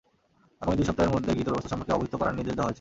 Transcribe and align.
আগামী 0.61 0.75
দুই 0.79 0.87
সপ্তাহের 0.89 1.13
মধ্যে 1.15 1.29
গৃহীত 1.35 1.49
ব্যবস্থা 1.51 1.71
সম্পর্কে 1.71 1.95
অবহিত 1.95 2.13
করার 2.19 2.37
নির্দেশ 2.37 2.55
দেওয়া 2.55 2.65
হয়েছে। 2.67 2.69